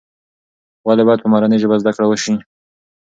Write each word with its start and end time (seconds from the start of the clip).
ولې 0.87 1.03
باید 1.07 1.23
په 1.23 1.29
مورنۍ 1.33 1.57
ژبه 1.63 1.75
زده 1.81 1.91
کړه 1.95 2.07
وسي؟ 2.07 2.33